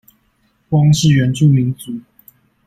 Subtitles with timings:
[0.67, 2.01] 光是原住民族